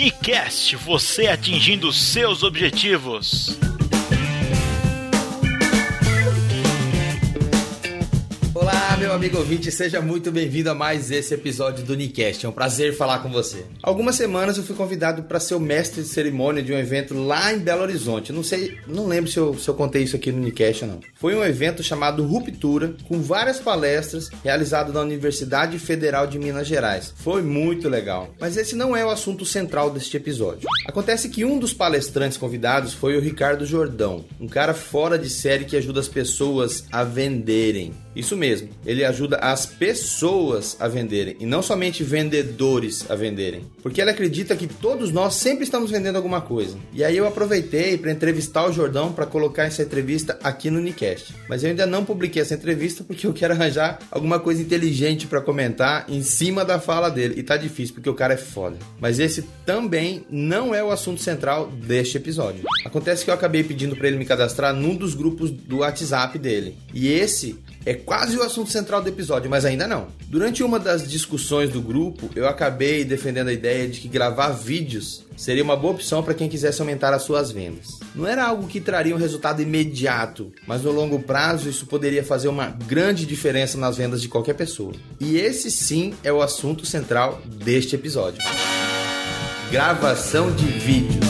[0.00, 3.58] Unicast, você atingindo seus objetivos.
[9.10, 12.46] Meu amigo ouvinte, seja muito bem-vindo a mais esse episódio do Unicast.
[12.46, 13.64] É um prazer falar com você.
[13.82, 17.52] Algumas semanas eu fui convidado para ser o mestre de cerimônia de um evento lá
[17.52, 18.32] em Belo Horizonte.
[18.32, 21.00] Não sei, não lembro se eu, se eu contei isso aqui no Unicast ou não.
[21.16, 27.12] Foi um evento chamado Ruptura, com várias palestras, realizado na Universidade Federal de Minas Gerais.
[27.16, 28.32] Foi muito legal.
[28.38, 30.68] Mas esse não é o assunto central deste episódio.
[30.86, 35.64] Acontece que um dos palestrantes convidados foi o Ricardo Jordão, um cara fora de série
[35.64, 37.92] que ajuda as pessoas a venderem.
[38.14, 43.64] Isso mesmo, ele ajuda as pessoas a venderem e não somente vendedores a venderem.
[43.82, 46.76] Porque ele acredita que todos nós sempre estamos vendendo alguma coisa.
[46.92, 51.34] E aí eu aproveitei para entrevistar o Jordão para colocar essa entrevista aqui no Unicast.
[51.48, 55.40] Mas eu ainda não publiquei essa entrevista porque eu quero arranjar alguma coisa inteligente para
[55.40, 57.34] comentar em cima da fala dele.
[57.38, 58.76] E tá difícil porque o cara é foda.
[59.00, 62.64] Mas esse também não é o assunto central deste episódio.
[62.84, 66.76] Acontece que eu acabei pedindo para ele me cadastrar num dos grupos do WhatsApp dele.
[66.92, 70.08] E esse é quase o assunto central do episódio, mas ainda não.
[70.28, 75.24] Durante uma das discussões do grupo, eu acabei defendendo a ideia de que gravar vídeos
[75.36, 77.98] seria uma boa opção para quem quisesse aumentar as suas vendas.
[78.14, 82.48] Não era algo que traria um resultado imediato, mas no longo prazo isso poderia fazer
[82.48, 84.92] uma grande diferença nas vendas de qualquer pessoa.
[85.18, 88.42] E esse sim é o assunto central deste episódio.
[89.70, 91.29] Gravação de vídeos.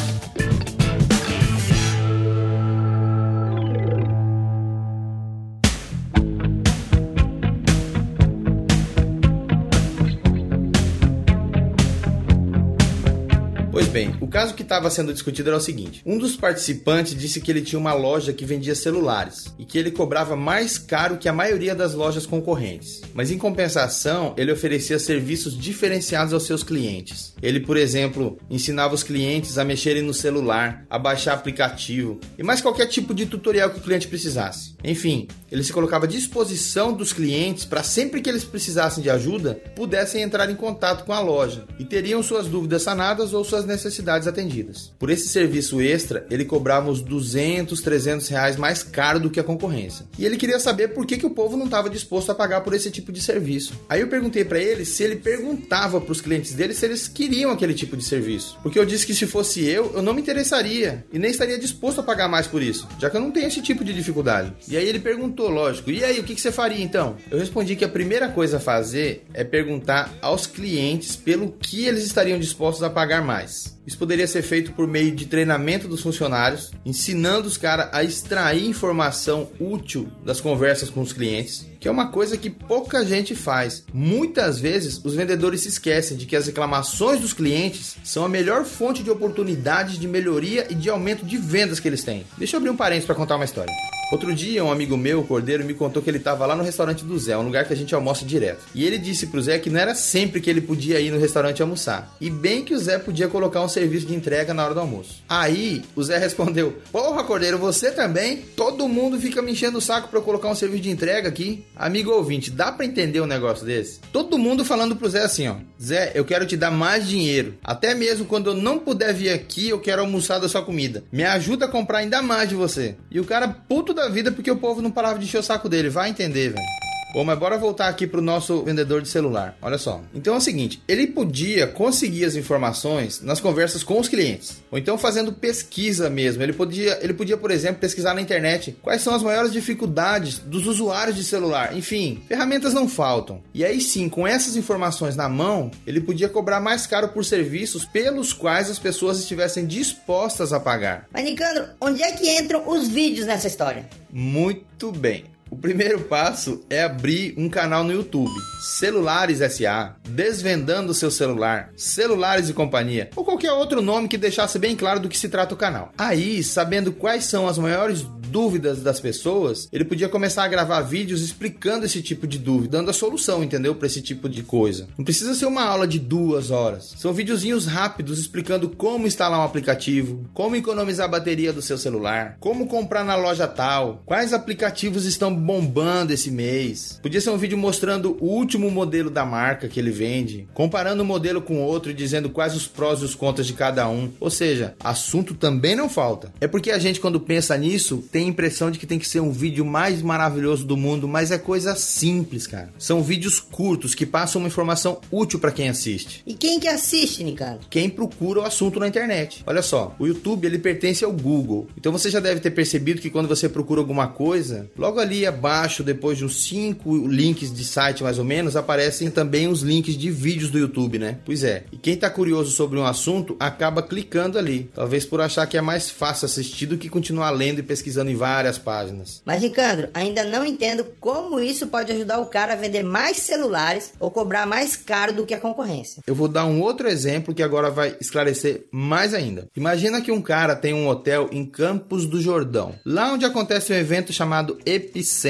[13.91, 17.50] Bem, o caso que estava sendo discutido era o seguinte: um dos participantes disse que
[17.50, 21.33] ele tinha uma loja que vendia celulares e que ele cobrava mais caro que a
[21.33, 23.02] maioria das lojas concorrentes.
[23.12, 27.34] Mas em compensação, ele oferecia serviços diferenciados aos seus clientes.
[27.42, 32.61] Ele, por exemplo, ensinava os clientes a mexerem no celular, a baixar aplicativo e mais
[32.61, 34.74] qualquer tipo de tutorial que o cliente precisasse.
[34.84, 39.61] Enfim, ele se colocava à disposição dos clientes para sempre que eles precisassem de ajuda,
[39.74, 43.80] pudessem entrar em contato com a loja e teriam suas dúvidas sanadas ou suas necessidades
[44.27, 44.92] atendidas.
[44.98, 49.45] Por esse serviço extra, ele cobrava uns 200, 300 reais mais caro do que a
[49.45, 50.07] concorrência.
[50.18, 52.74] E ele queria saber por que, que o povo não estava disposto a pagar por
[52.74, 53.74] esse tipo de serviço.
[53.89, 57.51] Aí eu perguntei para ele se ele perguntava para os clientes dele se eles queriam
[57.51, 58.58] aquele tipo de serviço.
[58.63, 62.01] Porque eu disse que se fosse eu, eu não me interessaria e nem estaria disposto
[62.01, 64.52] a pagar mais por isso, já que eu não tenho esse tipo de dificuldade.
[64.69, 67.17] E aí ele perguntou, lógico, e aí, o que, que você faria então?
[67.30, 72.05] Eu respondi que a primeira coisa a fazer é perguntar aos clientes pelo que eles
[72.05, 73.70] estariam dispostos a pagar mais.
[73.86, 78.67] Isso poderia ser feito por meio de treinamento dos funcionários, ensinando os caras a extrair
[78.67, 83.85] informação útil das conversas com os clientes, que é uma coisa que pouca gente faz.
[83.92, 88.64] Muitas vezes os vendedores se esquecem de que as reclamações dos clientes são a melhor
[88.64, 92.27] fonte de oportunidades de melhoria e de aumento de vendas que eles têm.
[92.36, 93.73] Deixa eu abrir um parênteses para contar uma história.
[94.10, 97.04] Outro dia, um amigo meu, o Cordeiro, me contou que ele estava lá no restaurante
[97.04, 98.64] do Zé, um lugar que a gente almoça direto.
[98.74, 101.62] E ele disse pro Zé que não era sempre que ele podia ir no restaurante
[101.62, 102.12] almoçar.
[102.20, 105.22] E bem que o Zé podia colocar um serviço de entrega na hora do almoço.
[105.28, 108.38] Aí, o Zé respondeu: Porra, Cordeiro, você também?
[108.56, 111.64] Todo mundo fica me enchendo o saco pra eu colocar um serviço de entrega aqui.
[111.77, 114.00] Amigo ouvinte, dá pra entender um negócio desse?
[114.12, 117.54] Todo mundo falando pro Zé assim, ó: Zé, eu quero te dar mais dinheiro.
[117.62, 121.04] Até mesmo quando eu não puder vir aqui, eu quero almoçar da sua comida.
[121.12, 122.96] Me ajuda a comprar ainda mais de você.
[123.08, 125.68] E o cara, puto da vida, porque o povo não parava de encher o saco
[125.68, 125.88] dele.
[125.88, 126.89] Vai entender, velho.
[127.12, 129.56] Bom, mas bora voltar aqui pro nosso vendedor de celular.
[129.60, 130.00] Olha só.
[130.14, 134.78] Então é o seguinte, ele podia conseguir as informações nas conversas com os clientes, ou
[134.78, 136.43] então fazendo pesquisa mesmo.
[136.43, 140.69] Ele podia, ele podia, por exemplo, pesquisar na internet quais são as maiores dificuldades dos
[140.69, 141.76] usuários de celular.
[141.76, 143.42] Enfim, ferramentas não faltam.
[143.52, 147.84] E aí sim, com essas informações na mão, ele podia cobrar mais caro por serviços
[147.84, 151.08] pelos quais as pessoas estivessem dispostas a pagar.
[151.12, 153.88] Mas Nicandro, onde é que entram os vídeos nessa história?
[154.12, 155.25] Muito bem.
[155.60, 158.32] O primeiro passo é abrir um canal no YouTube,
[158.62, 164.74] Celulares SA, Desvendando seu celular, Celulares e Companhia, ou qualquer outro nome que deixasse bem
[164.74, 165.92] claro do que se trata o canal.
[165.98, 171.20] Aí, sabendo quais são as maiores dúvidas das pessoas, ele podia começar a gravar vídeos
[171.20, 173.74] explicando esse tipo de dúvida, dando a solução, entendeu?
[173.74, 174.88] Para esse tipo de coisa.
[174.96, 176.94] Não precisa ser uma aula de duas horas.
[176.96, 182.36] São videozinhos rápidos explicando como instalar um aplicativo, como economizar a bateria do seu celular,
[182.38, 187.00] como comprar na loja tal, quais aplicativos estão bombando esse mês.
[187.02, 191.06] Podia ser um vídeo mostrando o último modelo da marca que ele vende, comparando um
[191.06, 194.12] modelo com outro e dizendo quais os prós e os contras de cada um.
[194.20, 196.32] Ou seja, assunto também não falta.
[196.41, 199.19] É porque a gente, quando pensa nisso, tem a impressão de que tem que ser
[199.19, 202.73] um vídeo mais maravilhoso do mundo, mas é coisa simples, cara.
[202.79, 206.23] São vídeos curtos que passam uma informação útil para quem assiste.
[206.25, 207.67] E quem que assiste, Nicasso?
[207.69, 209.43] Quem procura o assunto na internet.
[209.44, 211.67] Olha só, o YouTube ele pertence ao Google.
[211.76, 215.82] Então você já deve ter percebido que quando você procura alguma coisa, logo ali abaixo,
[215.82, 220.10] depois de uns cinco links de site mais ou menos, aparecem também os links de
[220.10, 221.16] vídeos do YouTube, né?
[221.25, 221.64] Pois é.
[221.72, 225.60] E quem tá curioso sobre um assunto acaba clicando ali, talvez por achar que é
[225.62, 229.22] mais fácil assistir do que continuar lendo e pesquisando em várias páginas.
[229.25, 233.92] Mas, Ricardo, ainda não entendo como isso pode ajudar o cara a vender mais celulares
[233.98, 236.02] ou cobrar mais caro do que a concorrência.
[236.06, 239.48] Eu vou dar um outro exemplo que agora vai esclarecer mais ainda.
[239.56, 243.76] Imagina que um cara tem um hotel em Campos do Jordão, lá onde acontece um
[243.76, 245.29] evento chamado Epicentro.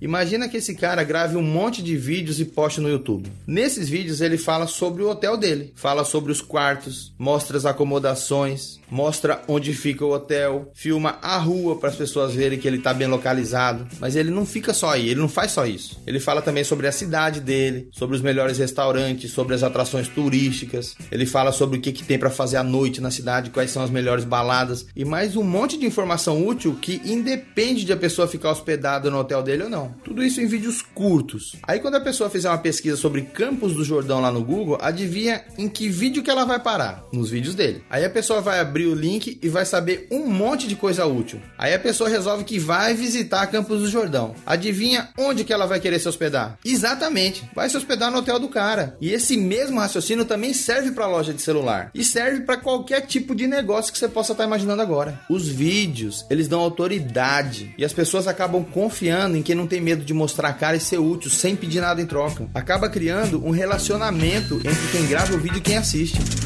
[0.00, 3.30] Imagina que esse cara grave um monte de vídeos e poste no YouTube.
[3.46, 8.78] Nesses vídeos ele fala sobre o hotel dele, fala sobre os quartos, mostra as acomodações,
[8.90, 12.92] mostra onde fica o hotel, filma a rua para as pessoas verem que ele está
[12.92, 13.86] bem localizado.
[14.00, 16.00] Mas ele não fica só aí, ele não faz só isso.
[16.06, 20.96] Ele fala também sobre a cidade dele, sobre os melhores restaurantes, sobre as atrações turísticas.
[21.10, 23.82] Ele fala sobre o que, que tem para fazer à noite na cidade, quais são
[23.82, 28.28] as melhores baladas e mais um monte de informação útil que independe de a pessoa
[28.28, 29.94] ficar hospedada no hotel dele ou não.
[30.04, 31.56] Tudo isso em vídeos curtos.
[31.62, 35.44] Aí quando a pessoa fizer uma pesquisa sobre Campos do Jordão lá no Google, adivinha
[35.58, 37.04] em que vídeo que ela vai parar?
[37.12, 37.82] Nos vídeos dele.
[37.90, 41.06] Aí a pessoa vai abrir abrir o link e vai saber um monte de coisa
[41.06, 41.40] útil.
[41.56, 44.34] Aí a pessoa resolve que vai visitar Campos do Jordão.
[44.44, 46.58] Adivinha onde que ela vai querer se hospedar?
[46.62, 48.94] Exatamente, vai se hospedar no hotel do cara.
[49.00, 53.34] E esse mesmo raciocínio também serve para loja de celular e serve para qualquer tipo
[53.34, 55.18] de negócio que você possa estar tá imaginando agora.
[55.30, 60.04] Os vídeos, eles dão autoridade e as pessoas acabam confiando em quem não tem medo
[60.04, 62.46] de mostrar a cara e ser útil sem pedir nada em troca.
[62.52, 66.45] Acaba criando um relacionamento entre quem grava o vídeo e quem assiste.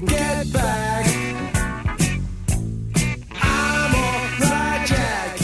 [0.00, 0.85] Get back.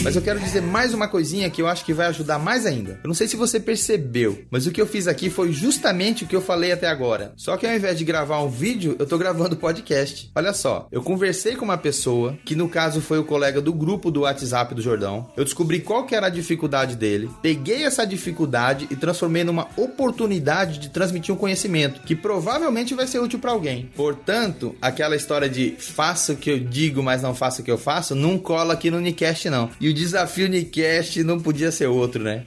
[0.03, 2.99] Mas eu quero dizer mais uma coisinha que eu acho que vai ajudar mais ainda.
[3.01, 6.27] Eu não sei se você percebeu, mas o que eu fiz aqui foi justamente o
[6.27, 7.31] que eu falei até agora.
[7.37, 10.29] Só que ao invés de gravar um vídeo, eu tô gravando podcast.
[10.35, 14.11] Olha só, eu conversei com uma pessoa, que no caso foi o colega do grupo
[14.11, 15.31] do WhatsApp do Jordão.
[15.37, 20.79] Eu descobri qual que era a dificuldade dele, peguei essa dificuldade e transformei numa oportunidade
[20.79, 23.89] de transmitir um conhecimento que provavelmente vai ser útil para alguém.
[23.95, 27.77] Portanto, aquela história de faça o que eu digo, mas não faça o que eu
[27.77, 29.69] faço, não cola aqui no Unicast não.
[29.79, 32.43] E o desafio Nicast não podia ser outro, né?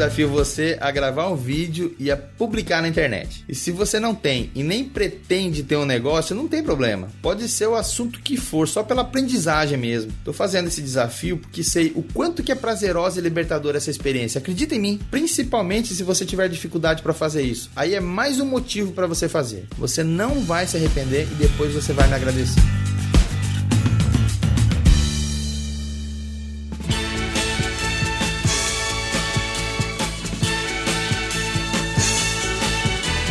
[0.00, 3.44] Desafio você a gravar um vídeo e a publicar na internet.
[3.46, 7.08] E se você não tem e nem pretende ter um negócio, não tem problema.
[7.20, 10.10] Pode ser o assunto que for, só pela aprendizagem mesmo.
[10.24, 14.38] Tô fazendo esse desafio porque sei o quanto que é prazerosa e libertadora essa experiência.
[14.38, 17.70] Acredita em mim, principalmente se você tiver dificuldade para fazer isso.
[17.76, 19.66] Aí é mais um motivo para você fazer.
[19.76, 22.79] Você não vai se arrepender e depois você vai me agradecer.